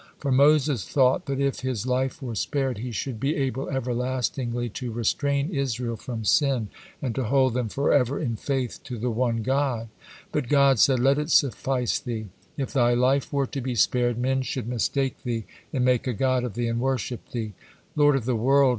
[0.17, 4.91] For Moses thought that if his life were spared, he should be able everlastingly to
[4.91, 6.69] restrain Israel from sin
[7.03, 9.89] and to hold them forever in faith to the one God.
[10.31, 14.41] But God said:"' Let it suffice thee.' If thy life were to be spared, men
[14.41, 17.53] should mistake thee, and make a god of thee, and worship thee."
[17.95, 18.69] "Lord of the world!"